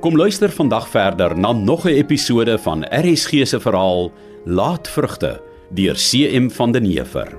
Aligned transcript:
Kom 0.00 0.16
luister 0.16 0.48
vandag 0.48 0.88
verder 0.88 1.38
na 1.38 1.52
nog 1.52 1.84
'n 1.84 1.88
episode 1.88 2.58
van 2.58 2.84
RSG 2.84 3.30
se 3.46 3.60
verhaal 3.60 4.12
Laatvrugte 4.44 5.42
deur 5.70 5.94
CM 5.94 6.48
van 6.48 6.72
den 6.72 6.84
Heever. 6.84 7.38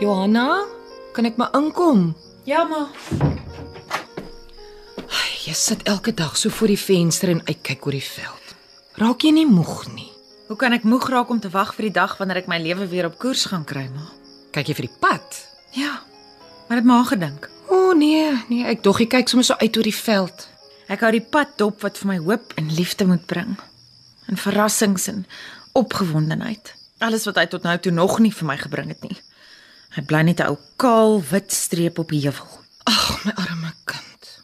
Johanna, 0.00 0.64
kan 1.12 1.24
ek 1.24 1.36
maar 1.36 1.54
inkom? 1.54 2.16
Ja, 2.44 2.64
ma. 2.64 2.88
Jy 5.44 5.52
sit 5.52 5.82
elke 5.82 6.14
dag 6.14 6.36
so 6.36 6.48
voor 6.48 6.66
die 6.66 6.78
venster 6.78 7.28
en 7.28 7.42
uitkyk 7.44 7.86
oor 7.86 7.92
die 7.92 8.10
veld. 8.18 8.54
Raak 8.94 9.20
jy 9.20 9.30
nie 9.30 9.46
moeg 9.46 9.94
nie? 9.94 10.12
Hoe 10.46 10.56
kan 10.56 10.72
ek 10.72 10.82
moeg 10.82 11.08
raak 11.08 11.30
om 11.30 11.40
te 11.40 11.50
wag 11.50 11.74
vir 11.74 11.82
die 11.82 11.94
dag 12.00 12.16
wanneer 12.16 12.36
ek 12.36 12.46
my 12.46 12.58
lewe 12.58 12.88
weer 12.88 13.06
op 13.06 13.18
koers 13.18 13.44
gaan 13.44 13.64
kry, 13.64 13.88
ma? 13.94 14.10
Kyk 14.50 14.66
jy 14.66 14.74
vir 14.74 14.86
die 14.86 14.98
pad? 15.00 15.46
Ja. 15.70 16.02
Maar 16.68 16.78
dit 16.78 16.86
maar 16.86 17.04
gedink. 17.04 17.59
O 17.70 17.74
oh, 17.74 17.94
nee, 17.94 18.26
nee, 18.48 18.64
ek 18.66 18.80
dog 18.82 18.98
jy 18.98 19.06
kyk 19.06 19.28
sommer 19.30 19.46
so 19.46 19.54
uit 19.60 19.76
oor 19.78 19.86
die 19.86 19.94
veld. 19.94 20.46
Ek 20.90 21.04
hou 21.06 21.10
die 21.14 21.22
pad 21.22 21.52
dop 21.60 21.84
wat 21.84 22.00
vir 22.00 22.08
my 22.10 22.16
hoop 22.18 22.56
en 22.58 22.72
liefde 22.74 23.06
moet 23.06 23.22
bring. 23.30 23.52
En 24.26 24.40
verrassings 24.42 25.06
en 25.12 25.20
opgewondenheid. 25.78 26.72
Alles 26.98 27.28
wat 27.30 27.38
hy 27.38 27.44
tot 27.52 27.62
nou 27.62 27.76
toe 27.78 27.92
nog 27.94 28.18
nie 28.18 28.32
vir 28.34 28.48
my 28.48 28.56
gebring 28.58 28.90
het 28.90 29.06
nie. 29.06 29.14
Hy 29.94 30.02
bly 30.02 30.22
net 30.26 30.42
'n 30.42 30.50
ou 30.50 30.58
kaal 30.82 31.22
wit 31.30 31.52
streep 31.54 31.98
op 32.02 32.10
die 32.10 32.24
heuwel. 32.26 32.50
Ag, 32.90 33.24
my 33.24 33.32
arme 33.38 33.72
kind. 33.84 34.42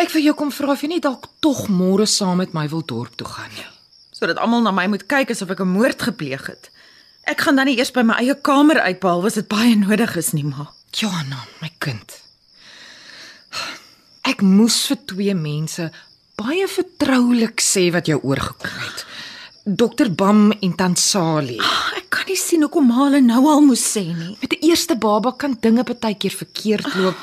Ek 0.00 0.08
wil 0.16 0.22
jou 0.22 0.34
kom 0.34 0.50
vra 0.52 0.72
of 0.72 0.80
jy 0.80 0.88
nie 0.88 1.04
dalk 1.04 1.28
tog 1.40 1.68
môre 1.68 2.06
saam 2.06 2.38
met 2.38 2.54
my 2.54 2.68
wil 2.68 2.84
dorp 2.86 3.16
toe 3.16 3.28
gaan 3.28 3.52
nie. 3.52 3.68
Sodat 4.12 4.38
almal 4.38 4.62
na 4.62 4.70
my 4.70 4.86
moet 4.86 5.06
kyk 5.06 5.30
asof 5.30 5.50
ek 5.50 5.60
'n 5.60 5.76
moord 5.76 6.02
gepleeg 6.02 6.46
het. 6.46 6.70
Ek 7.26 7.40
gaan 7.40 7.56
dan 7.56 7.66
nie 7.66 7.76
eers 7.76 7.92
by 7.92 8.02
my 8.02 8.14
eie 8.14 8.34
kamer 8.34 8.80
uitbehalwe 8.80 9.26
as 9.26 9.34
dit 9.34 9.48
baie 9.48 9.76
nodig 9.76 10.16
is 10.16 10.32
nie, 10.32 10.44
ma. 10.44 10.72
Johanna, 10.98 11.44
my 11.62 11.68
kind. 11.78 12.10
Ek 14.26 14.40
moes 14.42 14.80
vir 14.90 14.98
twee 15.06 15.34
mense 15.38 15.84
baie 16.38 16.66
vertroulik 16.70 17.62
sê 17.62 17.84
wat 17.94 18.10
jou 18.10 18.18
oorgekom 18.26 18.80
het. 18.82 19.04
Dokter 19.62 20.10
Bam 20.10 20.48
en 20.50 20.74
Tansali. 20.74 21.60
Ek 21.98 22.08
kan 22.10 22.26
nie 22.26 22.38
sien 22.40 22.64
hoekom 22.66 22.90
hulle 22.96 23.20
nou 23.22 23.44
al 23.52 23.62
moes 23.68 23.84
sê 23.94 24.08
nie. 24.08 24.34
Met 24.42 24.58
'n 24.58 24.66
eerste 24.70 24.96
baba 24.96 25.32
kan 25.38 25.56
dinge 25.60 25.84
baie 25.84 26.14
keer 26.14 26.34
verkeerd 26.34 26.94
loop. 26.94 27.16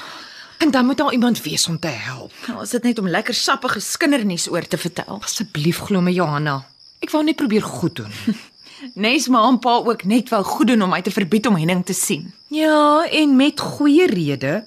En 0.59 0.71
dan 0.71 0.85
moet 0.85 0.97
daar 0.97 1.11
iemand 1.11 1.43
wees 1.43 1.67
om 1.67 1.79
te 1.79 1.87
help. 1.87 2.31
Nou, 2.47 2.61
is 2.63 2.69
dit 2.69 2.83
net 2.83 2.99
om 2.99 3.07
lekker 3.07 3.33
sappige 3.33 3.79
skindernuus 3.79 4.47
oor 4.47 4.67
te 4.67 4.77
vertel. 4.77 5.19
Asseblief 5.21 5.77
glo 5.77 6.01
my 6.01 6.11
Johanna. 6.11 6.65
Ek 6.99 7.11
wou 7.11 7.23
net 7.23 7.35
probeer 7.35 7.61
goed 7.61 7.95
doen. 7.95 8.13
Nes 8.93 9.27
ma 9.27 9.47
en 9.47 9.59
pa 9.59 9.77
ook 9.85 10.03
net 10.03 10.29
wou 10.29 10.43
goed 10.43 10.67
doen 10.67 10.81
om 10.81 10.89
my 10.89 11.01
te 11.01 11.11
verbied 11.11 11.47
om 11.47 11.55
Henning 11.55 11.85
te 11.85 11.93
sien. 11.93 12.33
ja, 12.49 13.07
en 13.09 13.35
met 13.35 13.59
goeie 13.59 14.07
rede. 14.07 14.65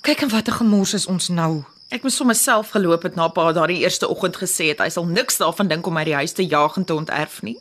Kyk 0.00 0.20
en 0.20 0.28
watter 0.28 0.52
gemors 0.52 0.94
is 0.94 1.06
ons 1.06 1.28
nou. 1.28 1.64
Ek 1.88 2.02
moes 2.02 2.16
sommer 2.16 2.34
self 2.34 2.70
geloop 2.74 3.02
het 3.02 3.14
na 3.14 3.28
pa 3.28 3.52
daardie 3.52 3.78
eerste 3.84 4.08
oggend 4.08 4.36
gesê 4.36 4.68
het 4.72 4.78
hy 4.78 4.88
sal 4.88 5.04
niks 5.06 5.36
daarvan 5.36 5.68
dink 5.68 5.86
om 5.86 5.94
my 5.94 6.04
die 6.04 6.14
huis 6.14 6.32
te 6.32 6.44
jaag 6.46 6.76
en 6.76 6.84
te 6.84 6.94
onterf 6.94 7.42
nie. 7.42 7.56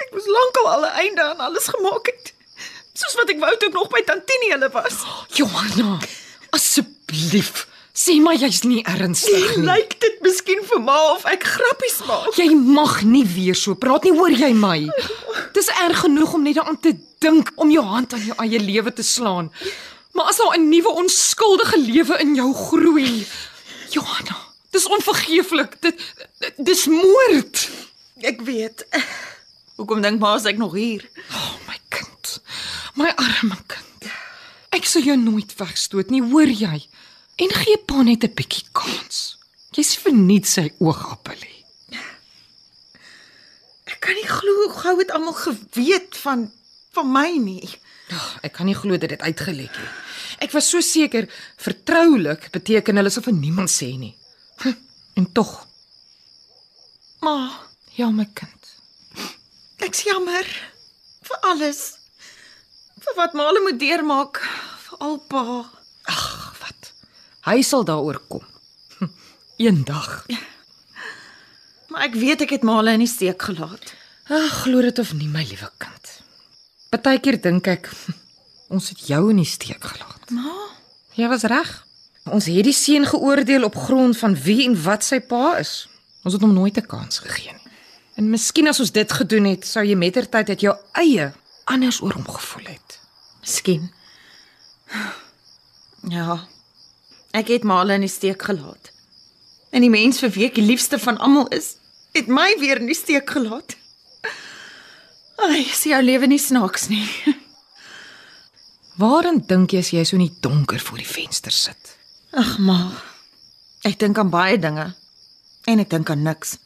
Ek 0.00 0.12
moes 0.12 0.26
lankal 0.26 0.68
al 0.70 0.84
'n 0.86 0.96
einde 1.04 1.22
aan 1.22 1.40
alles 1.40 1.68
gemaak 1.68 2.06
het. 2.06 2.32
Soos 2.94 3.14
wat 3.14 3.30
ek 3.30 3.40
wou 3.40 3.56
toe 3.56 3.68
ek 3.68 3.74
nog 3.74 3.88
by 3.88 4.02
Tantini 4.06 4.50
hulle 4.52 4.70
was. 4.70 5.04
Johanna, 5.34 5.98
asseblief, 6.50 7.66
sê 8.00 8.16
maar 8.22 8.38
jy's 8.40 8.62
nie 8.64 8.80
ernstig 8.88 9.56
nie. 9.58 9.66
Lyk 9.66 9.96
dit 10.00 10.20
miskien 10.24 10.62
vir 10.70 10.80
ma 10.84 10.96
of 11.12 11.26
ek 11.28 11.44
grappies 11.56 11.98
maak? 12.08 12.32
Jy 12.38 12.48
mag 12.56 13.00
nie 13.04 13.24
weer 13.28 13.58
so 13.58 13.74
praat 13.74 14.06
nie, 14.06 14.14
hoor 14.16 14.32
jy 14.32 14.52
my? 14.56 14.78
Dis 15.56 15.68
erg 15.84 16.04
genoeg 16.06 16.34
om 16.38 16.46
net 16.46 16.56
daaraan 16.60 16.80
te 16.80 16.94
dink 17.20 17.52
om 17.60 17.72
jou 17.72 17.84
hand 17.84 18.14
aan 18.16 18.24
jou 18.30 18.36
eie 18.44 18.60
lewe 18.62 18.92
te 18.96 19.04
slaan. 19.04 19.50
Maar 20.16 20.32
as 20.32 20.40
daar 20.40 20.56
'n 20.58 20.68
nuwe 20.68 20.90
onskuldige 21.02 21.78
lewe 21.78 22.18
in 22.20 22.34
jou 22.34 22.52
groei, 22.54 23.26
Johanna, 23.90 24.36
dis 24.70 24.86
onvergeeflik. 24.86 25.80
Dit 25.80 26.00
dis 26.56 26.86
moord. 26.86 27.68
Ek 28.22 28.40
weet. 28.40 28.86
Hoekom 29.76 30.00
dink 30.02 30.20
ma 30.20 30.34
as 30.34 30.44
ek 30.44 30.58
nog 30.58 30.74
hier? 30.74 31.08
Oh 31.32 31.54
my 31.68 31.76
kind. 31.88 32.40
My 32.94 33.12
arme 33.16 33.56
kind. 33.66 34.10
Ek 34.70 34.84
sal 34.86 35.02
jou 35.02 35.16
nooit 35.16 35.54
wegstoot 35.56 36.10
nie, 36.10 36.22
hoor 36.22 36.46
jy? 36.46 36.86
En 37.40 37.50
gee 37.60 37.78
pa 37.88 38.02
net 38.02 38.24
'n 38.24 38.34
bietjie 38.36 38.66
kans. 38.72 39.36
Jy's 39.72 39.94
verniet 39.96 40.46
sy 40.46 40.66
oogappelie. 40.78 41.64
Ek 43.90 44.00
kan 44.00 44.14
nie 44.14 44.26
glo 44.28 44.52
hoe 44.62 44.72
gou 44.82 44.98
het 44.98 45.10
almal 45.10 45.32
geweet 45.34 46.16
van 46.16 46.50
van 46.92 47.12
my 47.12 47.30
nie. 47.38 47.68
Ag, 48.10 48.38
ek 48.42 48.52
kan 48.52 48.66
nie 48.66 48.74
glo 48.74 48.96
dit 48.98 49.10
het 49.10 49.20
uitgelek 49.22 49.70
nie. 49.78 49.88
Ek 50.40 50.52
was 50.52 50.68
so 50.70 50.80
seker 50.80 51.28
vertroulik 51.56 52.50
beteken 52.50 52.96
hulle 52.96 53.10
sal 53.10 53.22
vir 53.22 53.32
niemand 53.34 53.70
sê 53.70 53.96
nie. 53.98 54.14
Hm, 54.62 54.74
En 55.16 55.32
tog, 55.32 55.66
Ma, 57.22 57.50
ja 57.96 58.10
my 58.10 58.24
kind. 58.34 58.66
ek's 59.78 60.02
jammer 60.04 60.44
vir 61.22 61.36
alles. 61.42 61.96
Vir 63.00 63.14
wat 63.16 63.34
ma 63.34 63.46
hulle 63.48 63.60
moet 63.60 63.78
deurmaak, 63.80 64.40
vir 64.88 64.98
alpa. 64.98 65.70
Ag. 66.04 66.39
Hy 67.50 67.62
sal 67.66 67.82
daaroor 67.84 68.20
kom. 68.30 68.44
Eendag. 69.64 70.26
Maar 71.90 72.06
ek 72.06 72.14
weet 72.14 72.44
ek 72.46 72.50
het 72.54 72.62
ma 72.66 72.76
hulle 72.78 72.94
in 72.94 73.02
die 73.02 73.10
steek 73.10 73.42
gelaat. 73.42 73.94
Ag, 74.30 74.62
glo 74.62 74.82
dit 74.86 74.98
of 75.02 75.10
nie 75.18 75.26
my 75.28 75.42
liewe 75.42 75.70
kind. 75.82 76.10
Partykeer 76.94 77.40
dink 77.42 77.66
ek 77.66 77.90
ons 78.74 78.88
het 78.92 79.02
jou 79.10 79.30
in 79.32 79.40
die 79.42 79.48
steek 79.48 79.82
gelaat. 79.82 80.30
Ma, 80.30 80.54
Jy 81.18 81.26
was 81.28 81.42
reg. 81.50 81.70
Ons 82.30 82.46
het 82.46 82.62
die 82.64 82.76
seun 82.76 83.04
geoordeel 83.10 83.64
op 83.66 83.74
grond 83.74 84.14
van 84.16 84.36
wie 84.44 84.60
en 84.68 84.76
wat 84.84 85.02
sy 85.02 85.18
pa 85.20 85.56
is. 85.58 85.88
Ons 86.22 86.36
het 86.36 86.42
hom 86.44 86.54
nooit 86.54 86.76
'n 86.78 86.86
kans 86.86 87.18
gegee 87.18 87.50
nie. 87.52 87.72
En 88.16 88.30
miskien 88.30 88.68
as 88.68 88.78
ons 88.80 88.92
dit 88.92 89.12
gedoen 89.12 89.44
het, 89.50 89.64
sou 89.66 89.82
jy 89.84 89.96
mettertyd 89.96 90.48
uit 90.48 90.60
jou 90.60 90.74
eie 90.94 91.32
anders 91.64 92.00
oor 92.02 92.12
hom 92.12 92.28
gevoel 92.28 92.66
het. 92.76 92.98
miskien. 93.40 93.90
Ja. 96.08 96.46
Ek 97.36 97.50
het 97.52 97.66
ma 97.66 97.80
hulle 97.82 97.98
in 98.00 98.06
die 98.06 98.10
steek 98.10 98.42
gelaat. 98.42 98.90
En 99.70 99.84
die 99.84 99.92
mens 99.92 100.18
vir 100.22 100.32
wie 100.34 100.46
ek 100.48 100.56
die 100.58 100.66
liefste 100.66 100.98
van 100.98 101.18
almal 101.22 101.46
is, 101.54 101.76
het 102.16 102.26
my 102.26 102.48
weer 102.58 102.80
in 102.82 102.90
die 102.90 102.98
steek 102.98 103.30
gelaat. 103.30 103.76
Ai, 105.40 105.62
sien 105.64 105.94
jou 105.94 106.02
lewe 106.04 106.28
nie 106.28 106.40
snaaks 106.42 106.88
nie. 106.90 107.06
Waarin 109.00 109.40
dink 109.48 109.72
jy 109.72 109.80
as 109.80 109.92
jy 109.94 110.02
so 110.04 110.18
in 110.18 110.26
die 110.26 110.40
donker 110.44 110.82
voor 110.82 111.00
die 111.00 111.08
venster 111.08 111.54
sit? 111.54 111.94
Ag 112.36 112.58
ma. 112.58 112.80
Ek 113.86 113.96
dink 114.02 114.18
aan 114.20 114.32
baie 114.32 114.58
dinge 114.60 114.90
en 115.70 115.80
ek 115.80 115.92
dink 115.94 116.10
aan 116.12 116.26
niks. 116.26 116.58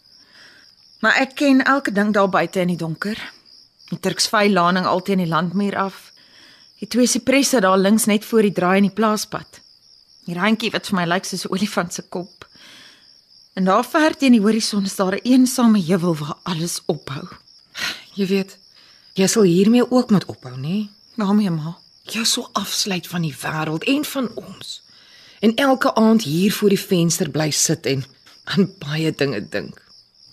Maar 1.05 1.21
ek 1.21 1.37
ken 1.39 1.61
elke 1.69 1.93
ding 1.95 2.15
daar 2.17 2.31
buite 2.33 2.65
in 2.65 2.73
die 2.73 2.81
donker. 2.81 3.21
Die 3.93 4.01
Turksvy 4.01 4.49
laning 4.49 4.89
altyd 4.89 5.19
in 5.19 5.27
die 5.27 5.31
landmuur 5.31 5.77
af. 5.79 5.99
Die 6.81 6.89
twee 6.91 7.07
sipresse 7.07 7.61
daar 7.61 7.79
links 7.79 8.09
net 8.11 8.25
voor 8.25 8.49
die 8.49 8.57
draai 8.57 8.79
in 8.81 8.89
die 8.89 8.97
plaaspad. 8.97 9.61
Die 10.25 10.35
randjie 10.35 10.71
wat 10.73 10.89
vir 10.89 10.97
my 10.97 11.05
lyk 11.05 11.25
soos 11.25 11.45
'n 11.45 11.53
olifant 11.53 11.93
se 11.93 12.03
kop. 12.03 12.49
En 13.55 13.65
daar 13.65 13.85
ver 13.85 14.17
teen 14.17 14.33
die 14.33 14.41
horison 14.41 14.85
is 14.85 14.97
daar 14.97 15.15
'n 15.15 15.25
eensame 15.25 15.81
heuwel 15.81 16.17
waar 16.17 16.37
alles 16.43 16.81
ophou. 16.87 17.29
Jy 18.15 18.27
weet, 18.27 18.59
jy 19.15 19.27
sal 19.27 19.43
hiermee 19.43 19.91
ook 19.91 20.11
moet 20.11 20.25
ophou, 20.25 20.57
nê? 20.57 20.89
Waarmee 21.15 21.51
ma? 21.51 21.79
Jou 22.03 22.25
so 22.25 22.49
afsluit 22.53 23.07
van 23.07 23.23
die 23.23 23.35
wêreld 23.35 23.85
en 23.85 24.05
van 24.05 24.31
ons. 24.35 24.83
En 25.41 25.55
elke 25.55 25.95
aand 25.95 26.23
hier 26.23 26.53
voor 26.53 26.69
die 26.69 26.81
venster 26.81 27.31
bly 27.31 27.51
sit 27.51 27.87
en 27.87 28.05
aan 28.45 28.75
baie 28.79 29.13
dinge 29.13 29.49
dink. 29.49 29.83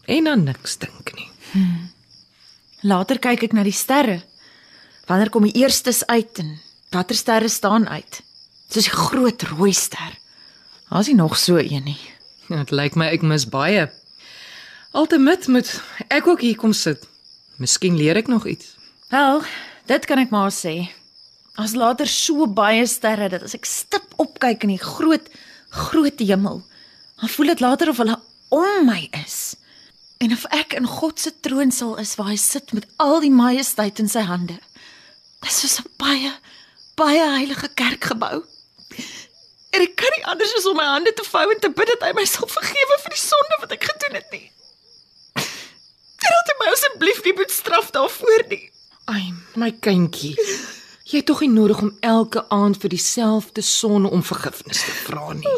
En 0.05 0.27
aan 0.27 0.43
niks 0.43 0.77
dink 0.77 1.13
nie. 1.15 1.29
Later 2.81 3.19
kyk 3.19 3.43
ek 3.43 3.53
na 3.53 3.63
die 3.63 3.75
sterre. 3.75 4.21
Wanneer 5.05 5.29
kom 5.29 5.43
die 5.43 5.61
eerstes 5.61 6.05
uit 6.05 6.39
en 6.39 6.59
watter 6.89 7.15
sterre 7.15 7.49
staan 7.49 7.87
uit? 7.87 8.21
Soos 8.71 8.87
die 8.87 8.95
groot 8.95 9.43
rooi 9.51 9.73
ster. 9.75 10.13
Daar's 10.87 11.09
nie 11.11 11.15
nog 11.15 11.35
so 11.37 11.59
een 11.59 11.83
nie. 11.83 11.99
Dit 12.47 12.71
lyk 12.71 12.95
my 12.95 13.09
ek 13.11 13.23
mis 13.27 13.43
baie. 13.51 13.89
Altemit 14.95 15.47
moet 15.51 15.69
ek 16.07 16.27
ook 16.27 16.43
hier 16.43 16.55
kom 16.59 16.71
sit. 16.75 17.03
Miskien 17.59 17.97
leer 17.99 18.15
ek 18.19 18.31
nog 18.31 18.47
iets. 18.47 18.75
Wel, 19.11 19.43
dit 19.91 20.07
kan 20.07 20.19
ek 20.23 20.31
maar 20.31 20.53
sê. 20.55 20.87
As 21.59 21.75
later 21.75 22.07
so 22.07 22.47
baie 22.47 22.85
sterre 22.87 23.27
dat 23.31 23.43
as 23.43 23.55
ek 23.55 23.67
stip 23.67 24.15
opkyk 24.23 24.63
in 24.63 24.75
die 24.77 24.83
groot 24.83 25.27
groot 25.71 26.19
hemel, 26.19 26.61
dan 27.19 27.31
voel 27.31 27.51
dit 27.53 27.63
later 27.63 27.91
of 27.91 27.99
hulle 27.99 28.17
om 28.51 28.87
my 28.87 29.05
is. 29.23 29.55
En 30.23 30.31
of 30.35 30.43
ek 30.51 30.75
in 30.79 30.87
God 30.87 31.19
se 31.19 31.31
troonsaal 31.43 31.97
is 32.03 32.15
waar 32.19 32.31
hy 32.31 32.39
sit 32.39 32.71
met 32.75 32.87
al 33.03 33.19
die 33.23 33.31
majesteit 33.31 33.99
in 33.99 34.11
sy 34.11 34.23
hande. 34.27 34.59
Dis 35.43 35.59
soos 35.59 35.79
'n 35.83 35.91
baie 35.99 36.31
baie 36.95 37.23
heilige 37.35 37.67
kerkgebou. 37.73 38.43
En 39.71 39.83
ek 39.85 39.93
kan 39.95 40.11
nie 40.17 40.25
anders 40.27 40.53
as 40.59 40.67
om 40.67 40.75
my 40.75 40.87
hande 40.89 41.13
te 41.15 41.23
vou 41.27 41.45
en 41.53 41.59
te 41.63 41.71
bid 41.71 41.91
dat 41.93 42.03
hy 42.07 42.11
my 42.17 42.25
sal 42.27 42.49
vergewe 42.51 42.97
vir 43.03 43.15
die 43.15 43.21
sonde 43.23 43.59
wat 43.61 43.75
ek 43.77 43.87
gedoen 43.91 44.17
het 44.19 44.35
nie. 44.35 44.47
Dat 46.21 46.51
hy 46.51 46.55
my 46.59 46.69
asseblief 46.73 47.23
nie 47.25 47.35
moet 47.39 47.53
straf 47.55 47.91
daarvoor 47.95 48.45
nie. 48.51 48.65
Ai, 49.11 49.31
my 49.59 49.71
kindjie. 49.83 50.35
Jy 51.07 51.19
het 51.19 51.27
tog 51.27 51.41
nie 51.43 51.51
nodig 51.51 51.81
om 51.83 51.91
elke 52.07 52.43
aand 52.53 52.77
vir 52.83 52.93
dieselfde 52.93 53.63
son 53.65 54.05
om 54.07 54.23
vergifnis 54.23 54.83
te 54.83 54.93
vra 55.05 55.31
nie. 55.35 55.55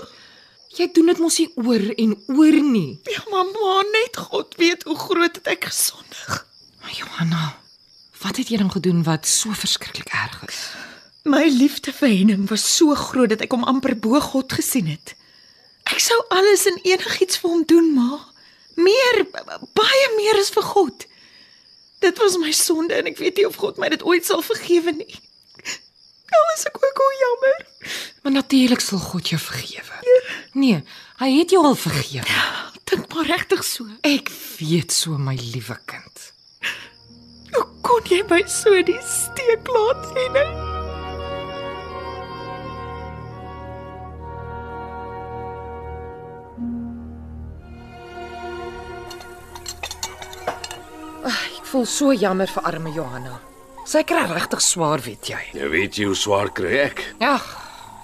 Jy 0.73 0.87
doen 0.95 1.11
dit 1.11 1.19
mos 1.21 1.37
nie 1.37 1.49
oor 1.61 1.83
en 2.01 2.15
oor 2.33 2.55
nie. 2.65 3.01
Ja, 3.11 3.21
mamma, 3.29 3.75
net 3.93 4.17
God 4.29 4.55
weet 4.57 4.87
hoe 4.89 4.97
groot 4.97 5.37
het 5.37 5.51
ek 5.53 5.67
gesondig. 5.69 6.39
Maar 6.81 6.95
Johanna, 6.97 7.43
wat 8.23 8.41
het 8.41 8.49
jy 8.49 8.57
dan 8.61 8.73
gedoen 8.73 9.03
wat 9.05 9.29
so 9.29 9.53
verskriklik 9.53 10.09
erg 10.09 10.41
is? 10.47 10.63
My 11.33 11.47
liefde 11.49 11.91
vir 11.97 12.11
Henning 12.11 12.49
was 12.49 12.63
so 12.75 12.93
groot 12.93 13.31
dat 13.33 13.41
ek 13.41 13.53
hom 13.55 13.63
amper 13.65 13.95
bo 13.97 14.19
God 14.21 14.53
gesien 14.53 14.91
het. 14.91 15.15
Ek 15.89 15.97
sou 16.03 16.17
alles 16.35 16.67
en 16.69 16.77
enigiets 16.85 17.39
vir 17.41 17.49
hom 17.49 17.63
doen, 17.65 17.87
ma. 17.95 18.19
Meer, 18.77 19.23
baie 19.73 20.09
meer 20.17 20.37
as 20.37 20.51
vir 20.53 20.65
God. 20.67 21.05
Dit 22.05 22.19
was 22.21 22.37
my 22.37 22.51
sonde 22.53 22.99
en 22.99 23.09
ek 23.09 23.17
weet 23.17 23.39
nie 23.39 23.47
of 23.47 23.57
God 23.57 23.79
my 23.81 23.89
dit 23.89 24.03
ooit 24.05 24.27
sal 24.27 24.43
vergewe 24.45 24.93
nie. 24.93 25.21
Nou 26.33 26.43
is 26.53 26.65
ek 26.69 26.77
ook 26.77 27.01
hoe 27.01 27.15
jammer. 27.21 27.65
Maar 28.21 28.35
natuurlik 28.37 28.83
sal 28.83 29.01
God 29.01 29.31
jou 29.33 29.39
vergewe. 29.41 30.01
Nee, 30.53 30.83
hy 31.21 31.31
het 31.39 31.55
jou 31.55 31.63
al 31.65 31.79
vergewe. 31.79 32.43
Dink 32.89 33.09
maar 33.13 33.29
regtig 33.31 33.65
so. 33.65 33.87
Ek 34.05 34.29
weet 34.59 34.93
so 34.93 35.17
my 35.17 35.33
liewe 35.39 35.79
kind. 35.89 36.29
Hoe 37.55 37.65
kon 37.85 38.05
jy 38.09 38.21
my 38.29 38.43
so 38.49 38.73
in 38.77 38.85
die 38.91 39.01
steek 39.07 39.73
laat, 39.73 40.05
Henning? 40.17 40.72
Voel 51.73 51.87
so 51.89 52.13
jammer 52.13 52.51
vir 52.53 52.67
arme 52.69 52.91
Johanna. 52.93 53.39
Sy 53.89 54.03
kry 54.05 54.27
regtig 54.29 54.61
swaar, 54.61 55.01
weet 55.01 55.31
jy. 55.31 55.39
Nou 55.57 55.71
weet 55.73 55.97
jy 55.97 56.05
hoe 56.11 56.17
swaar 56.17 56.51
kry 56.53 56.75
ek. 56.85 57.01
Ag, 57.25 57.47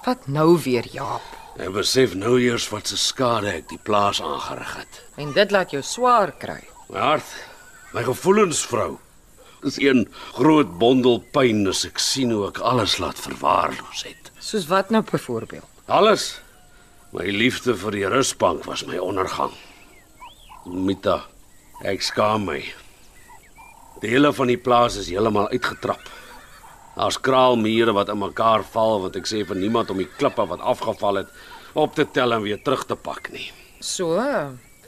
wat 0.07 0.25
nou 0.27 0.55
weer, 0.63 0.87
Jaap? 0.89 1.27
Ek 1.59 1.69
besef 1.75 2.15
nou 2.17 2.39
eers 2.41 2.65
wat 2.73 2.89
se 2.89 2.97
skade 2.97 3.51
ek 3.51 3.67
die 3.69 3.79
plaas 3.85 4.23
aangerig 4.25 4.73
het. 4.79 4.99
En 5.21 5.35
dit 5.35 5.53
laat 5.53 5.75
jou 5.75 5.83
swaar 5.85 6.33
kry. 6.41 6.57
My 6.89 7.03
hart, 7.11 7.35
my 7.93 8.03
gevoelens, 8.07 8.63
vrou, 8.65 8.97
is 9.67 9.77
een 9.83 10.07
groot 10.39 10.73
bondel 10.81 11.21
pyn 11.35 11.61
as 11.69 11.85
ek 11.85 12.01
sien 12.01 12.33
hoe 12.33 12.47
ek 12.49 12.63
alles 12.65 12.97
laat 13.03 13.21
verwaarloos 13.21 14.05
het. 14.07 14.33
Soos 14.41 14.65
wat 14.71 14.89
nou 14.89 15.03
byvoorbeeld? 15.05 15.67
Alles. 15.85 16.31
My 17.13 17.29
liefde 17.29 17.77
vir 17.77 18.01
die 18.01 18.07
rusbank 18.09 18.65
was 18.65 18.87
my 18.89 18.97
ondergang. 18.97 19.53
Mita, 20.65 21.21
ek 21.85 22.01
skaam 22.05 22.49
my. 22.49 22.63
Dele 23.99 24.31
van 24.33 24.47
die 24.47 24.57
plaas 24.57 24.95
is 24.95 25.09
heeltemal 25.11 25.49
uitgetrap. 25.51 26.01
Daar's 26.95 27.19
kraalmure 27.19 27.93
wat 27.95 28.09
in 28.11 28.19
mekaar 28.19 28.63
val 28.73 29.01
want 29.03 29.17
ek 29.19 29.27
sê 29.27 29.43
vir 29.47 29.59
niemand 29.59 29.91
om 29.91 29.99
die 29.99 30.09
klippe 30.19 30.45
wat 30.47 30.63
afgeval 30.63 31.21
het 31.21 31.33
op 31.79 31.95
te 31.95 32.05
tel 32.11 32.33
en 32.35 32.43
weer 32.43 32.61
terug 32.63 32.85
te 32.87 32.95
pak 32.95 33.29
nie. 33.31 33.51
So, 33.79 34.15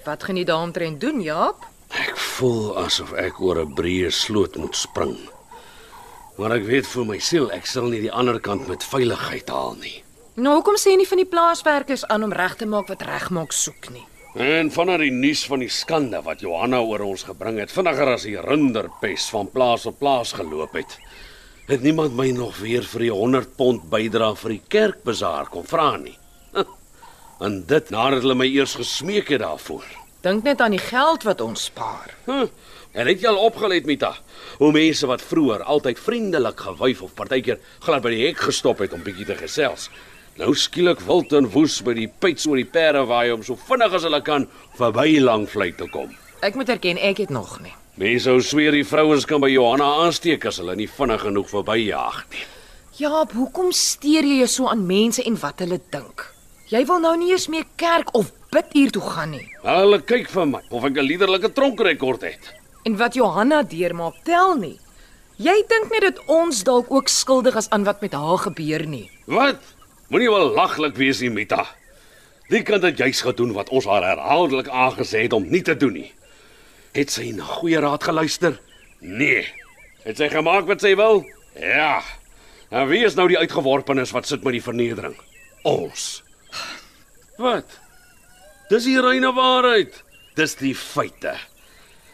wat 0.05 0.23
gaan 0.23 0.39
jy 0.39 0.45
daaromtrent 0.47 0.99
doen, 0.99 1.21
Jaap? 1.23 1.67
Ek 1.91 2.15
voel 2.15 2.77
asof 2.79 3.11
ek 3.19 3.39
oor 3.39 3.59
'n 3.61 3.75
breë 3.75 4.11
sloot 4.11 4.55
moet 4.55 4.75
spring. 4.75 5.17
Maar 6.37 6.55
ek 6.57 6.65
weet 6.65 6.87
vir 6.87 7.05
my 7.05 7.19
siel 7.19 7.51
ek 7.51 7.65
sal 7.65 7.89
nie 7.91 8.01
die 8.01 8.11
ander 8.11 8.39
kant 8.39 8.67
met 8.67 8.83
veiligheid 8.83 9.49
haal 9.49 9.75
nie. 9.75 10.03
Nou, 10.35 10.55
hoekom 10.55 10.77
sê 10.79 10.95
nie 10.95 11.07
van 11.07 11.17
die 11.17 11.27
plaaswerkers 11.27 12.05
aan 12.07 12.23
om 12.23 12.33
reg 12.33 12.55
te 12.55 12.65
maak 12.65 12.87
wat 12.87 13.01
regmaak 13.01 13.51
soek 13.51 13.89
nie? 13.91 14.05
En 14.31 14.69
vanaf 14.71 15.01
die 15.03 15.11
nuus 15.11 15.41
van 15.43 15.59
die 15.59 15.69
skande 15.69 16.21
wat 16.23 16.39
Johanna 16.39 16.79
oor 16.87 17.01
ons 17.03 17.25
gebring 17.27 17.57
het, 17.59 17.71
vinniger 17.75 18.13
as 18.13 18.23
die 18.23 18.37
rinderpes 18.39 19.25
van 19.33 19.49
plaas 19.51 19.83
op 19.89 19.97
plaas 19.99 20.31
geloop 20.37 20.77
het, 20.79 20.95
het 21.67 21.83
niemand 21.83 22.15
my 22.15 22.29
nog 22.31 22.61
weer 22.63 22.85
vir 22.93 23.03
die 23.09 23.11
100 23.11 23.57
pond 23.59 23.89
bydra 23.91 24.29
vir 24.39 24.55
die 24.55 24.61
kerkbazaar 24.71 25.51
kom 25.51 25.67
vra 25.67 25.97
nie. 25.99 26.15
En 27.41 27.63
dit 27.67 27.89
nadat 27.89 28.21
hulle 28.21 28.37
my 28.37 28.45
eers 28.47 28.77
gesmeek 28.77 29.33
het 29.33 29.41
daarvoor. 29.41 29.83
Dink 30.21 30.45
net 30.45 30.61
aan 30.61 30.75
die 30.75 30.83
geld 30.83 31.23
wat 31.25 31.41
ons 31.41 31.63
spaar. 31.71 32.13
Huh. 32.27 32.45
En 32.93 33.07
het 33.09 33.23
jy 33.23 33.27
al 33.27 33.39
opgelet 33.41 33.87
Mita, 33.89 34.13
hoe 34.61 34.71
mense 34.71 35.07
wat 35.09 35.23
vroeër 35.25 35.63
altyd 35.65 35.99
vriendelik 35.99 36.59
gewuif 36.69 37.01
of 37.01 37.15
partykeer 37.17 37.57
glad 37.81 38.05
by 38.05 38.13
die 38.13 38.27
hek 38.27 38.43
gestop 38.45 38.83
het 38.85 38.93
om 38.93 39.03
bietjie 39.03 39.25
te 39.25 39.35
gesels. 39.39 39.89
Nou 40.39 40.53
skielik 40.55 41.01
wild 41.03 41.33
en 41.35 41.49
woes 41.51 41.81
by 41.83 41.93
die 41.97 42.07
pyts 42.07 42.47
oor 42.47 42.55
die 42.55 42.67
perde 42.67 43.03
waai 43.09 43.33
om 43.33 43.43
so 43.43 43.59
vinnig 43.67 43.93
as 43.97 44.05
hulle 44.07 44.21
kan 44.23 44.47
verby 44.77 45.19
Langvlei 45.19 45.71
te 45.75 45.87
kom. 45.91 46.13
Ek 46.41 46.55
moet 46.55 46.69
erken 46.69 46.97
ek 46.97 47.17
het 47.25 47.29
nog 47.29 47.59
nie. 47.61 47.73
Mense 47.99 48.29
sou 48.29 48.39
sweer 48.41 48.71
die 48.71 48.87
vrouens 48.87 49.27
kan 49.27 49.41
by 49.43 49.49
Johanna 49.51 49.89
aansteek 50.05 50.45
as 50.47 50.61
hulle 50.61 50.77
nie 50.79 50.87
vinnig 50.87 51.21
genoeg 51.25 51.49
verbyjaag 51.51 52.21
nie. 52.31 52.45
Jaap, 53.01 53.33
hoekom 53.35 53.71
steur 53.75 54.23
jy 54.27 54.39
jou 54.41 54.47
so 54.51 54.69
aan 54.71 54.85
mense 54.87 55.23
en 55.27 55.35
wat 55.41 55.59
hulle 55.63 55.79
dink? 55.91 56.23
Jy 56.71 56.85
wil 56.87 57.01
nou 57.03 57.13
nie 57.19 57.33
eens 57.33 57.49
meer 57.51 57.67
kerk 57.75 58.13
of 58.15 58.31
bid 58.55 58.71
hier 58.75 58.91
toe 58.95 59.03
gaan 59.03 59.33
nie. 59.35 59.43
Hulle 59.65 59.99
kyk 60.07 60.31
vir 60.31 60.47
my 60.47 60.61
of 60.71 60.85
ek 60.87 60.97
'n 60.97 61.07
liderlike 61.07 61.51
tronkrekord 61.51 62.21
het. 62.23 62.53
En 62.85 62.97
wat 62.97 63.13
Johanna 63.13 63.63
deurmaak, 63.63 64.23
tel 64.23 64.55
nie. 64.55 64.79
Jy 65.37 65.63
dink 65.67 65.91
net 65.91 66.01
dat 66.01 66.19
ons 66.27 66.63
dalk 66.63 66.91
ook 66.91 67.07
skuldig 67.07 67.55
is 67.55 67.69
aan 67.69 67.83
wat 67.83 68.01
met 68.01 68.13
haar 68.13 68.37
gebeur 68.37 68.85
nie. 68.87 69.09
Wat? 69.25 69.59
Moenie 70.11 70.27
wel 70.27 70.49
laglik 70.51 70.97
wees 70.99 71.21
nie, 71.23 71.29
Mita. 71.31 71.63
Die 72.51 72.59
kind 72.67 72.83
het 72.83 72.97
juis 72.99 73.21
gedoen 73.23 73.53
wat 73.55 73.69
ons 73.71 73.85
haar 73.87 74.03
herhaaldelik 74.03 74.67
aangesê 74.67 75.21
het 75.23 75.33
om 75.33 75.45
nie 75.47 75.61
te 75.63 75.75
doen 75.79 75.93
nie. 75.95 76.09
Het 76.91 77.13
sy 77.13 77.29
na 77.31 77.47
goeie 77.47 77.79
raad 77.79 78.03
geluister? 78.03 78.57
Nee. 78.99 79.45
Het 80.03 80.19
sy 80.19 80.27
gemaak 80.33 80.67
wat 80.67 80.83
sy 80.83 80.97
wil? 80.99 81.23
Ja. 81.55 82.01
En 82.75 82.89
wie 82.91 83.05
is 83.07 83.15
nou 83.15 83.29
die 83.31 83.39
uitgeworpenes 83.39 84.11
wat 84.11 84.27
sit 84.27 84.43
met 84.43 84.57
die 84.57 84.63
vernedering? 84.65 85.15
Ons. 85.63 86.25
Wat? 87.39 87.79
Dis 88.67 88.89
die 88.89 88.99
reine 88.99 89.31
waarheid. 89.31 89.95
Dis 90.35 90.57
die 90.59 90.75
feite. 90.75 91.37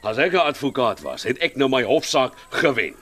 As 0.06 0.22
ek 0.22 0.38
'n 0.38 0.46
advokaat 0.54 1.02
was, 1.02 1.26
het 1.26 1.42
ek 1.42 1.58
nou 1.58 1.70
my 1.70 1.82
hofsaak 1.82 2.38
gewen. 2.50 2.94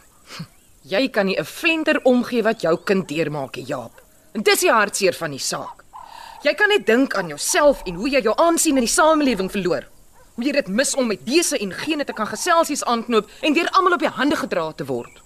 Jy 0.88 1.10
kan 1.10 1.26
nie 1.26 1.38
'n 1.40 1.44
flenter 1.44 2.00
omgee 2.04 2.44
wat 2.44 2.62
jou 2.62 2.78
kind 2.84 3.08
deurmaak, 3.08 3.56
nie, 3.56 3.66
Jaap. 3.66 4.05
En 4.36 4.44
dis 4.44 4.60
die 4.66 4.72
hartseer 4.72 5.16
van 5.16 5.32
die 5.32 5.40
saak. 5.42 5.84
Jy 6.44 6.54
kan 6.60 6.70
net 6.70 6.86
dink 6.86 7.16
aan 7.18 7.32
jouself 7.32 7.82
en 7.90 7.96
hoe 7.98 8.10
jy 8.12 8.22
jou 8.26 8.34
aansien 8.42 8.76
in 8.78 8.84
die 8.86 8.92
samelewing 8.92 9.48
verloor. 9.52 9.86
Hoe 10.36 10.44
jy 10.46 10.52
dit 10.58 10.68
mis 10.68 10.92
om 11.00 11.08
met 11.08 11.22
dese 11.26 11.58
en 11.64 11.72
gene 11.74 12.04
te 12.06 12.14
kan 12.14 12.28
geselsies 12.28 12.84
aanknoop 12.84 13.30
en 13.42 13.56
deur 13.56 13.70
almal 13.72 13.96
op 13.96 14.04
die 14.04 14.12
hande 14.18 14.36
gedra 14.36 14.68
te 14.76 14.86
word. 14.86 15.22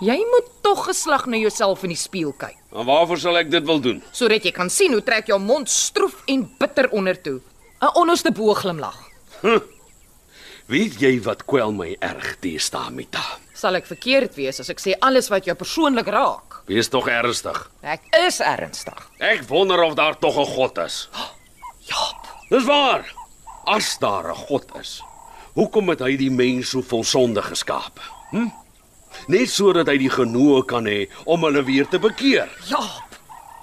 Jy 0.00 0.14
moet 0.30 0.46
tog 0.62 0.84
geslag 0.86 1.26
na 1.26 1.36
jouself 1.42 1.82
in 1.82 1.90
die 1.90 1.98
spieël 1.98 2.32
kyk, 2.38 2.54
En 2.70 2.86
waarvoor 2.86 3.18
sal 3.18 3.36
ek 3.40 3.50
dit 3.50 3.64
wil 3.66 3.80
doen? 3.80 4.02
sodat 4.12 4.44
jy 4.44 4.52
kan 4.52 4.70
sien 4.70 4.92
hoe 4.92 5.02
trek 5.02 5.26
jou 5.26 5.38
mond 5.40 5.68
stroef 5.68 6.22
en 6.26 6.44
bitter 6.58 6.88
ondertoe. 6.90 7.40
'n 7.82 7.90
Onderste 7.94 8.30
bo 8.32 8.54
glimlag. 8.54 8.94
Weet 10.68 11.00
jy 11.00 11.20
wat 11.24 11.44
kwel 11.48 11.72
my 11.72 11.96
erg 12.00 12.36
teesta, 12.40 12.90
Mita? 12.90 13.24
Sal 13.54 13.74
ek 13.74 13.86
verkeerd 13.86 14.34
wees 14.36 14.60
as 14.60 14.68
ek 14.70 14.78
sê 14.80 14.94
alles 15.00 15.28
wat 15.32 15.44
jou 15.48 15.54
persoonlik 15.56 16.06
raak? 16.06 16.47
Wees 16.68 16.88
tog 16.92 17.06
ernstig. 17.08 17.56
Ek 17.80 18.02
is 18.26 18.42
ernstig. 18.44 18.98
Ek 19.24 19.46
wonder 19.48 19.80
of 19.86 19.94
daar 19.96 20.18
tog 20.20 20.36
'n 20.36 20.44
God 20.44 20.78
is. 20.84 21.08
Jaap, 21.90 22.28
Dis 22.50 22.64
waar. 22.64 23.04
As 23.64 23.98
daar 23.98 24.28
'n 24.28 24.34
God 24.34 24.64
is, 24.80 25.02
hoekom 25.54 25.88
het 25.88 26.00
hy 26.00 26.16
die 26.16 26.30
mens 26.30 26.70
so 26.70 26.82
vol 26.82 27.04
sonde 27.04 27.42
geskaap? 27.42 28.00
Hm? 28.30 28.48
Net 29.28 29.48
sodat 29.48 29.88
hy 29.88 29.96
die 29.98 30.10
genoeg 30.10 30.64
kan 30.66 30.84
hê 30.84 31.08
om 31.24 31.42
hulle 31.44 31.64
weer 31.64 31.88
te 31.88 31.98
bekeer. 31.98 32.48
Jaap. 32.68 33.16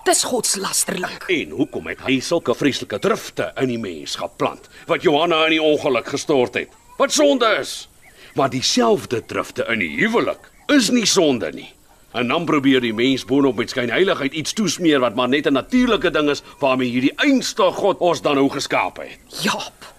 Dis 0.05 0.23
godslasterlik. 0.23 1.25
En 1.29 1.49
hoekom 1.49 1.87
het 1.87 1.99
hy 2.05 2.19
sulke 2.19 2.53
vreeslike 2.55 2.99
drifte 2.99 3.51
in 3.61 3.67
die 3.67 3.79
mens 3.81 4.15
geplant 4.15 4.69
wat 4.85 5.01
Johanna 5.01 5.45
in 5.45 5.57
die 5.57 5.61
ongeluk 5.61 6.07
gestort 6.07 6.53
het? 6.53 6.69
Wat 6.97 7.11
sonde 7.11 7.57
is. 7.59 7.87
Maar 8.33 8.49
dieselfde 8.49 9.25
drifte 9.25 9.65
in 9.69 9.79
die 9.79 9.97
huwelik 9.97 10.51
is 10.67 10.89
nie 10.89 11.05
sonde 11.05 11.51
nie. 11.51 11.71
En 12.15 12.27
dan 12.27 12.45
probeer 12.45 12.79
die 12.81 12.93
mens 12.95 13.25
boonop 13.27 13.57
met 13.59 13.69
skynheiligheid 13.69 14.33
iets 14.33 14.53
toesmeer 14.55 15.01
wat 15.03 15.15
maar 15.15 15.27
net 15.29 15.47
'n 15.47 15.53
natuurlike 15.53 16.11
ding 16.11 16.29
is 16.29 16.43
waarmee 16.59 16.89
hierdie 16.89 17.13
einste 17.15 17.63
God 17.63 17.97
ons 17.97 18.21
dan 18.21 18.35
nou 18.35 18.49
geskaap 18.49 18.97
het. 18.97 19.19
Jaap. 19.41 19.93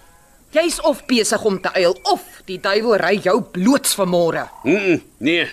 Jy's 0.49 0.81
of 0.81 1.05
besig 1.05 1.43
om 1.43 1.61
te 1.61 1.69
eil 1.69 1.97
of 2.03 2.23
die 2.45 2.59
duiwel 2.59 2.95
ry 2.95 3.19
jou 3.23 3.41
bloots 3.41 3.95
vanmôre. 3.95 4.49
Mm, 4.63 4.75
-mm 4.75 5.01
nee, 5.17 5.47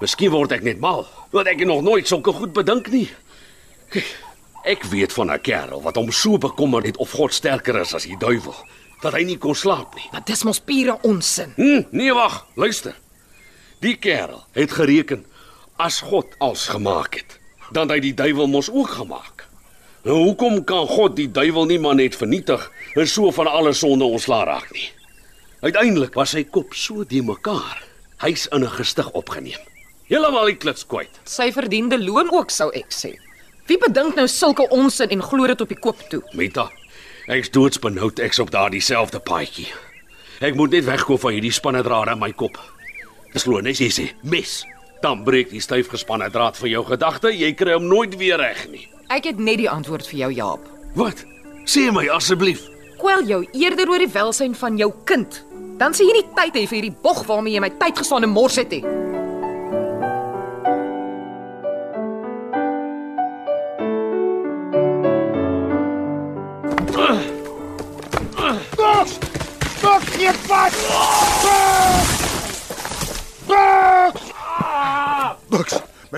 miskien 0.00 0.30
word 0.30 0.52
ek 0.52 0.62
net 0.62 0.80
mal, 0.80 1.06
want 1.30 1.48
ek 1.50 1.62
het 1.62 1.68
nog 1.68 1.82
nooit 1.82 2.08
sulke 2.08 2.32
goed 2.32 2.52
bedink 2.52 2.90
nie. 2.92 3.08
Kyk, 3.88 4.06
ek 4.64 4.84
weet 4.92 5.12
van 5.12 5.32
'n 5.32 5.40
kerel 5.40 5.82
wat 5.82 5.96
hom 5.96 6.10
so 6.12 6.38
bekommer 6.38 6.82
het 6.82 6.96
of 6.96 7.10
God 7.10 7.34
sterker 7.34 7.80
is 7.80 7.94
as 7.94 8.04
die 8.04 8.18
duiwel, 8.18 8.56
dat 9.00 9.12
hy 9.12 9.22
nie 9.22 9.38
kon 9.38 9.54
slaap 9.54 9.94
nie. 9.94 10.08
Maar 10.12 10.24
dis 10.24 10.42
mos 10.42 10.60
pure 10.60 10.98
onsin. 11.02 11.52
Hm, 11.56 11.82
nee 11.90 12.12
wag, 12.12 12.46
luister. 12.54 12.94
Die 13.80 13.96
kerel 13.96 14.44
het 14.52 14.72
gereken 14.72 15.24
as 15.80 16.00
God 16.04 16.34
als 16.38 16.68
gemaak 16.68 17.14
het, 17.16 17.38
dan 17.72 17.88
het 17.88 17.96
hy 17.96 18.00
die 18.10 18.16
duiwel 18.16 18.50
mos 18.52 18.68
ook 18.68 18.98
gemaak. 19.00 19.46
Nou 20.04 20.16
hoekom 20.26 20.58
kan 20.68 20.84
God 20.88 21.16
die 21.16 21.28
duiwel 21.32 21.68
nie 21.70 21.78
maar 21.80 21.96
net 21.96 22.16
vernietig 22.16 22.66
en 22.96 23.08
so 23.08 23.30
van 23.32 23.48
alle 23.48 23.72
sonde 23.72 24.04
ontslaa 24.04 24.44
raak 24.48 24.68
nie? 24.76 24.90
Uiteindelik 25.64 26.16
was 26.16 26.34
sy 26.36 26.44
kop 26.44 26.76
so 26.76 27.04
de 27.04 27.22
mekaar. 27.24 27.80
Hy's 28.20 28.46
in 28.52 28.64
'n 28.64 28.76
gestig 28.76 29.10
opgeneem. 29.12 29.60
Heeltemal 30.08 30.46
die 30.46 30.56
klits 30.56 30.86
kwyt. 30.86 31.20
Sy 31.24 31.52
verdiende 31.52 31.98
loon 31.98 32.32
ook 32.32 32.50
sou 32.50 32.70
ek 32.72 32.92
sê. 32.92 33.16
Wie 33.66 33.78
bedink 33.78 34.16
nou 34.16 34.26
sulke 34.28 34.68
onsin 34.68 35.08
en 35.08 35.22
glo 35.22 35.46
dit 35.46 35.60
op 35.60 35.68
die 35.68 35.78
kop 35.78 35.96
toe? 36.10 36.22
Meta, 36.32 36.70
ek's 37.26 37.50
doodsbenoud 37.50 38.18
ek's 38.18 38.38
op 38.38 38.50
daardie 38.50 38.80
selfde 38.80 39.20
paadjie. 39.20 39.68
Ek 40.40 40.54
moet 40.54 40.70
net 40.70 40.84
wegkom 40.84 41.18
van 41.18 41.32
hierdie 41.32 41.52
spanne 41.52 41.82
drade 41.82 42.10
in 42.10 42.18
my 42.18 42.32
kop. 42.32 42.58
Dis 43.32 43.42
glo 43.42 43.60
net 43.60 43.78
jy 43.78 43.88
sê, 43.88 44.12
mes. 44.22 44.64
Dan 45.00 45.22
breek 45.24 45.48
die 45.48 45.62
styf 45.64 45.88
gespanne 45.88 46.28
draad 46.30 46.58
van 46.60 46.68
jou 46.68 46.82
gedagte, 46.84 47.32
jy 47.32 47.54
kry 47.56 47.72
hom 47.78 47.86
nooit 47.88 48.16
weer 48.20 48.36
reg 48.40 48.66
nie. 48.68 48.84
Ek 49.08 49.24
het 49.30 49.38
net 49.40 49.56
die 49.62 49.70
antwoord 49.70 50.04
vir 50.06 50.18
jou, 50.26 50.32
Jaap. 50.36 50.66
Wat? 50.94 51.24
Sê 51.64 51.88
my 51.94 52.04
asseblief. 52.12 52.66
Kwel 53.00 53.24
jou 53.24 53.40
eerder 53.56 53.88
oor 53.88 54.02
die 54.04 54.12
welsyn 54.12 54.54
van 54.54 54.76
jou 54.76 54.90
kind. 55.08 55.40
Dan 55.80 55.96
sê 55.96 56.04
jy 56.04 56.18
nie 56.18 56.26
tyd 56.36 56.58
hê 56.58 56.66
vir 56.68 56.78
hierdie 56.82 56.98
bog 57.02 57.24
waarmee 57.24 57.56
jy 57.56 57.64
my 57.64 57.72
tyd 57.80 58.02
gestaan 58.02 58.28
en 58.28 58.34
mors 58.34 58.60
het 58.60 58.76
nie. 58.76 58.84
Boks! 68.76 69.16
Boks 69.80 70.16
nie 70.20 70.36
pas! 70.44 71.09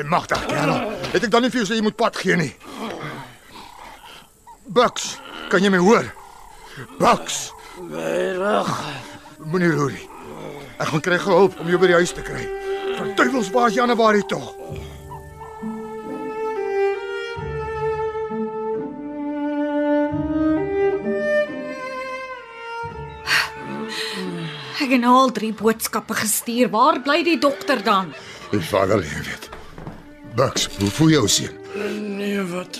Boks, 0.02 0.10
my 0.10 0.16
magtig 0.16 0.46
kerel. 0.46 0.92
Het 1.12 1.24
ek 1.24 1.30
dan 1.30 1.42
nie 1.42 1.50
vir 1.50 1.62
jou 1.62 1.68
sê 1.68 1.76
jy 1.78 1.82
moet 1.82 1.96
pad 1.96 2.16
gee 2.16 2.36
nie? 2.36 2.52
Boks, 4.66 5.18
kan 5.50 5.62
jy 5.62 5.70
my 5.70 5.78
hoor? 5.78 6.08
Boks, 6.98 7.52
Reg. 7.92 8.70
moenie 9.44 9.70
roer 9.72 9.92
nie. 9.92 10.08
Ek 10.78 10.88
gaan 10.88 11.00
kry 11.04 11.18
hulp 11.18 11.58
om 11.60 11.68
jou 11.68 11.78
by 11.78 11.86
die 11.92 11.98
huis 12.00 12.12
te 12.12 12.22
kry. 12.22 12.46
Verduivels 12.96 13.50
baas 13.52 13.74
Januarie 13.74 14.24
tog. 14.26 14.54
Ek 24.82 24.90
het 24.90 25.00
nou 25.02 25.14
al 25.14 25.30
3 25.36 25.52
boodskappe 25.60 26.16
gestuur. 26.18 26.70
Waar 26.74 27.00
bly 27.04 27.20
die 27.26 27.38
dokter 27.38 27.82
dan? 27.86 28.10
Die 28.50 28.60
vader 28.60 28.98
leef 28.98 29.18
weet. 29.28 29.51
Boks, 30.36 30.68
hoe 30.78 30.90
voel 30.90 31.08
jou 31.12 31.28
seun? 31.28 31.56
Nee, 32.16 32.40
wat 32.48 32.78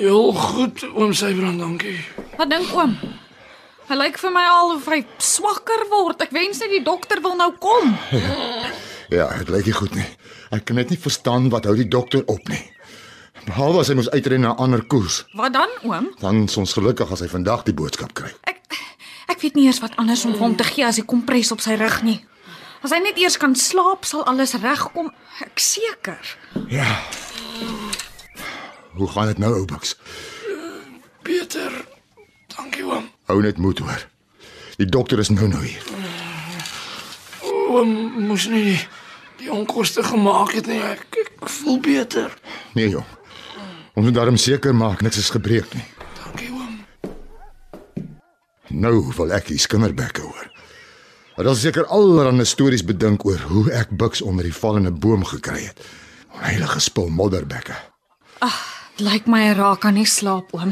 heel 0.00 0.32
goed 0.32 0.84
oom 0.94 1.12
Sybrand, 1.16 1.58
dankie. 1.60 1.96
Wat 2.38 2.50
dink 2.50 2.70
oom? 2.76 2.94
Hy 3.86 3.94
lyk 3.98 4.18
vir 4.18 4.32
my 4.34 4.42
al 4.50 4.72
of 4.76 4.86
hy 4.90 5.00
swakker 5.22 5.84
word. 5.92 6.22
Ek 6.26 6.32
wens 6.34 6.58
net 6.62 6.72
die 6.74 6.82
dokter 6.86 7.20
wil 7.22 7.36
nou 7.38 7.52
kom. 7.62 7.94
Ja, 9.14 9.28
dit 9.38 9.50
lyk 9.54 9.68
nie 9.70 9.76
goed 9.76 9.94
nie. 9.94 10.06
Ek 10.54 10.64
kan 10.66 10.78
net 10.78 10.90
nie 10.90 10.98
verstaan 10.98 11.46
wat 11.52 11.66
hou 11.70 11.76
die 11.78 11.86
dokter 11.90 12.24
op 12.30 12.42
nie. 12.50 12.62
Behalwe 13.46 13.84
as 13.84 13.90
hy 13.92 13.94
moes 13.94 14.10
uitren 14.10 14.42
na 14.42 14.54
'n 14.54 14.58
ander 14.58 14.82
koers, 14.90 15.22
Wat 15.38 15.52
dan, 15.54 15.70
oom? 15.86 16.08
dan 16.18 16.44
is 16.50 16.56
ons 16.56 16.72
gelukkig 16.72 17.10
as 17.12 17.20
hy 17.20 17.28
vandag 17.30 17.62
die 17.64 17.74
boodskap 17.74 18.12
kry. 18.14 18.30
Ek 18.42 18.58
ek 19.28 19.40
weet 19.42 19.54
nie 19.54 19.66
eers 19.66 19.78
wat 19.80 19.94
anders 19.96 20.24
om 20.24 20.32
vir 20.32 20.40
hom 20.42 20.56
te 20.56 20.64
gee 20.64 20.84
as 20.86 20.96
die 20.96 21.04
kompres 21.06 21.52
op 21.52 21.60
sy 21.60 21.74
rug 21.78 22.02
nie. 22.02 22.24
As 22.86 22.92
hy 22.94 23.00
net 23.02 23.16
eers 23.18 23.34
kan 23.34 23.56
slaap, 23.58 24.04
sal 24.06 24.22
alles 24.30 24.52
regkom. 24.62 25.08
Ek 25.42 25.58
seker. 25.58 26.20
Ja. 26.70 26.86
Hoe 28.94 29.08
gaan 29.10 29.26
dit 29.26 29.40
nou, 29.42 29.50
ou 29.56 29.64
Buks? 29.66 29.96
Peter, 31.26 31.74
dankie 32.54 32.86
oom. 32.86 33.10
Hou 33.26 33.40
net 33.42 33.58
moed 33.58 33.82
hoor. 33.82 34.06
Die 34.78 34.86
dokter 34.86 35.18
is 35.18 35.32
nou 35.34 35.50
nou 35.50 35.64
hier. 35.66 35.82
Oom 37.74 37.90
moes 38.28 38.46
nie 38.54 38.62
die, 38.70 38.80
die 39.42 39.50
onkoste 39.50 40.06
gemaak 40.06 40.54
het 40.54 40.70
nie. 40.70 40.78
Ek, 40.78 41.02
ek 41.26 41.50
voel 41.58 41.82
beter. 41.82 42.38
Nee, 42.78 42.92
jong. 42.94 43.14
Ons 43.98 44.06
moet 44.06 44.14
daarom 44.14 44.38
seker 44.38 44.78
maak 44.78 45.02
niks 45.02 45.18
is 45.26 45.34
gebreek 45.34 45.74
nie. 45.74 45.88
Dankie 46.22 46.52
oom. 46.54 46.78
Nou 48.70 49.00
wil 49.10 49.34
ek 49.34 49.50
die 49.50 49.58
skinderbekke 49.58 50.22
hoor. 50.22 50.52
Hulle 51.36 51.52
sal 51.52 51.58
seker 51.60 51.86
allerlei 51.92 52.44
stories 52.48 52.84
bedink 52.84 53.24
oor 53.28 53.42
hoe 53.50 53.66
ek 53.76 53.90
Buks 53.90 54.22
onder 54.24 54.44
die 54.44 54.54
vallende 54.56 54.90
boom 54.90 55.24
gekry 55.24 55.66
het. 55.66 55.82
Heilige 56.40 56.80
spul 56.80 57.08
modderbekke. 57.12 57.76
Lyk 58.96 59.26
my 59.28 59.42
hy 59.44 59.56
raak 59.58 59.84
aan 59.84 59.98
nie 59.98 60.06
slaap, 60.08 60.54
oom. 60.56 60.70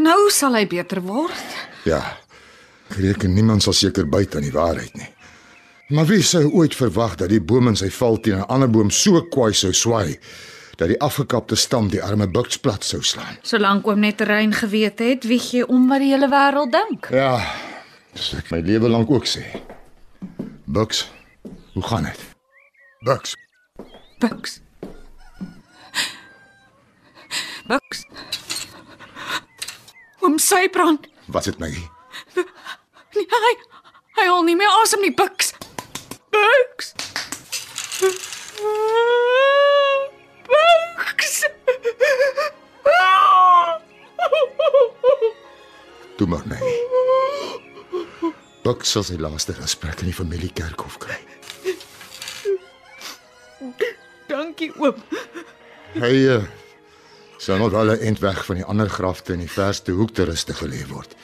Nou 0.00 0.30
sal 0.32 0.54
hy 0.56 0.62
beter 0.64 1.02
word. 1.04 1.56
Ja. 1.84 2.00
Ek 2.88 2.96
reken 2.96 3.34
niemand 3.36 3.66
sal 3.66 3.76
seker 3.76 4.06
byt 4.08 4.38
aan 4.38 4.46
die 4.46 4.54
waarheid 4.54 4.94
nie. 4.96 5.10
Maar 5.92 6.08
wie 6.08 6.22
sou 6.24 6.46
ooit 6.56 6.72
verwag 6.72 7.18
dat 7.20 7.28
die 7.28 7.40
boom 7.40 7.68
in 7.68 7.76
sy 7.76 7.90
val 7.92 8.16
teen 8.16 8.38
'n 8.40 8.48
ander 8.48 8.70
boom 8.70 8.88
so 8.90 9.20
kwaai 9.20 9.52
sou 9.52 9.72
swaai 9.72 10.16
dat 10.80 10.88
die 10.88 11.00
afgekapte 11.00 11.56
stam 11.56 11.88
die 11.92 12.00
arme 12.02 12.26
Buks 12.26 12.56
plat 12.56 12.84
sou 12.84 13.02
slaan? 13.02 13.36
Solank 13.42 13.86
oom 13.86 14.00
net 14.00 14.20
rein 14.20 14.52
geweet 14.52 14.98
het, 14.98 15.24
wie 15.24 15.38
gee 15.38 15.66
om 15.68 15.88
wat 15.88 16.00
die 16.00 16.08
hele 16.08 16.28
wêreld 16.28 16.72
dink. 16.72 17.08
Ja. 17.10 17.36
Dis 18.14 18.32
ek 18.38 18.50
my 18.52 18.60
lewe 18.64 18.88
lank 18.92 19.10
ook 19.10 19.26
sê. 19.26 19.42
Buks, 20.72 21.06
hoe 21.74 21.82
gaan 21.82 22.04
dit? 22.08 22.20
Buks, 23.06 23.34
Buks. 24.22 24.60
Buks. 27.66 28.04
Oom 30.22 30.38
Sybrand. 30.38 31.08
wat 31.26 31.44
het 31.44 31.58
my? 31.58 31.70
Nee, 33.12 33.26
hy 33.28 33.52
hy 34.16 34.26
hol 34.28 34.44
nie 34.46 34.56
meer 34.56 34.70
asem 34.82 35.00
nie, 35.04 35.12
Buks. 35.14 35.52
Buks. 36.32 36.92
Buks. 40.48 41.34
Toe 46.16 46.26
maar 46.26 46.42
my. 46.46 46.71
Buks 48.62 48.92
sal 48.94 49.04
sy 49.06 49.16
laaste 49.18 49.54
gesprek 49.58 50.04
in 50.04 50.12
die 50.12 50.16
familiekerkhof 50.16 50.98
kry. 51.02 51.18
Dankie 54.30 54.70
oom. 54.78 54.98
Hy 55.98 56.12
uh, 56.30 56.44
sal 57.42 57.58
nog 57.58 57.74
wel 57.74 57.92
'n 57.92 58.06
end 58.08 58.18
weg 58.22 58.44
van 58.46 58.56
die 58.56 58.64
ander 58.64 58.88
grafte 58.88 59.32
in 59.32 59.42
die 59.42 59.50
verste 59.50 59.92
hoek 59.92 60.14
te 60.14 60.24
ruste 60.24 60.54
gelê 60.54 60.86
word. 60.88 61.16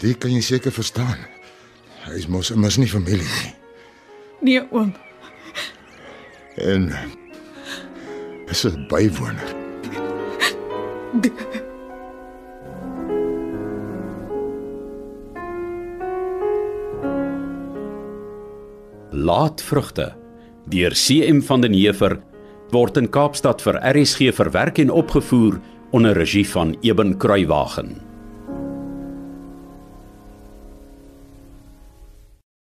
Dit 0.00 0.18
kan 0.18 0.32
jy 0.32 0.40
seker 0.40 0.72
verstaan. 0.72 1.20
Hy 2.08 2.16
is 2.16 2.26
mos 2.26 2.50
immers 2.50 2.76
nie 2.76 2.88
familie 2.88 3.28
nie. 3.28 3.54
Nee 4.40 4.64
oom. 4.72 4.96
En 6.56 6.92
is 8.48 8.64
'n 8.64 8.86
bywoner. 8.88 9.58
Laatvrugte 19.20 20.14
deur 20.72 20.94
CM 20.96 21.42
van 21.44 21.60
den 21.60 21.74
Heever 21.76 22.14
word 22.72 22.96
in 22.96 23.08
Kaapstad 23.12 23.60
vir 23.60 23.76
RSG 23.90 24.30
verwerk 24.32 24.78
en 24.80 24.92
opgevoer 24.96 25.58
onder 25.92 26.16
regie 26.16 26.46
van 26.48 26.72
Eben 26.80 27.16
Kruiwagen. 27.20 28.09